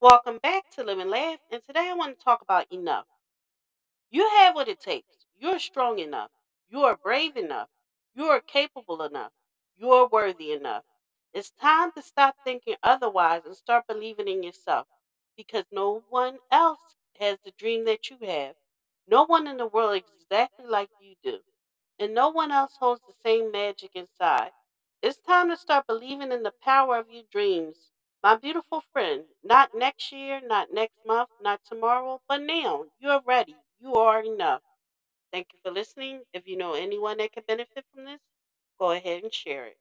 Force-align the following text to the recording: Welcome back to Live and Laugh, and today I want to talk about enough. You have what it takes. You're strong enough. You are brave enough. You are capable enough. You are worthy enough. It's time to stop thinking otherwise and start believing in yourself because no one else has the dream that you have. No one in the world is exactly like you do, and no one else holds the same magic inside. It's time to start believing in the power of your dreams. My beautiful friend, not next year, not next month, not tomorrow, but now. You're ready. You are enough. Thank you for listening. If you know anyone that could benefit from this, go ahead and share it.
Welcome 0.00 0.38
back 0.42 0.70
to 0.76 0.84
Live 0.84 0.98
and 0.98 1.10
Laugh, 1.10 1.38
and 1.50 1.62
today 1.64 1.88
I 1.90 1.94
want 1.94 2.18
to 2.18 2.24
talk 2.24 2.42
about 2.42 2.70
enough. 2.70 3.06
You 4.10 4.28
have 4.28 4.54
what 4.54 4.68
it 4.68 4.80
takes. 4.80 5.26
You're 5.38 5.58
strong 5.58 5.98
enough. 5.98 6.30
You 6.70 6.84
are 6.84 6.96
brave 6.96 7.36
enough. 7.36 7.68
You 8.14 8.26
are 8.26 8.40
capable 8.40 9.02
enough. 9.02 9.32
You 9.76 9.90
are 9.92 10.08
worthy 10.08 10.52
enough. 10.52 10.84
It's 11.34 11.50
time 11.52 11.92
to 11.92 12.02
stop 12.02 12.36
thinking 12.44 12.76
otherwise 12.82 13.42
and 13.46 13.56
start 13.56 13.86
believing 13.88 14.28
in 14.28 14.42
yourself 14.44 14.86
because 15.36 15.64
no 15.72 16.04
one 16.10 16.38
else 16.52 16.80
has 17.20 17.38
the 17.44 17.52
dream 17.58 17.84
that 17.86 18.10
you 18.10 18.18
have. 18.26 18.54
No 19.08 19.24
one 19.26 19.46
in 19.48 19.58
the 19.58 19.66
world 19.66 19.96
is 19.96 20.10
exactly 20.22 20.66
like 20.66 20.90
you 21.00 21.16
do, 21.24 21.40
and 21.98 22.14
no 22.14 22.30
one 22.30 22.52
else 22.52 22.76
holds 22.78 23.02
the 23.08 23.14
same 23.24 23.52
magic 23.52 23.92
inside. 23.94 24.52
It's 25.02 25.18
time 25.18 25.48
to 25.50 25.56
start 25.56 25.86
believing 25.88 26.32
in 26.32 26.44
the 26.44 26.54
power 26.62 26.98
of 26.98 27.10
your 27.10 27.24
dreams. 27.32 27.76
My 28.22 28.36
beautiful 28.36 28.82
friend, 28.92 29.24
not 29.44 29.70
next 29.74 30.12
year, 30.12 30.42
not 30.46 30.68
next 30.74 30.96
month, 31.06 31.30
not 31.42 31.60
tomorrow, 31.64 32.20
but 32.28 32.42
now. 32.42 32.84
You're 33.00 33.22
ready. 33.26 33.56
You 33.80 33.94
are 33.94 34.22
enough. 34.22 34.62
Thank 35.32 35.48
you 35.54 35.60
for 35.64 35.72
listening. 35.72 36.22
If 36.34 36.48
you 36.48 36.56
know 36.58 36.74
anyone 36.74 37.18
that 37.18 37.32
could 37.32 37.46
benefit 37.46 37.84
from 37.94 38.06
this, 38.06 38.20
go 38.80 38.92
ahead 38.92 39.24
and 39.24 39.34
share 39.34 39.66
it. 39.66 39.78